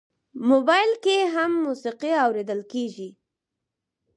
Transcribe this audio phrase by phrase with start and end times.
[0.49, 1.15] موبایل کې
[1.65, 3.09] موسیقي هم اورېدل کېږي.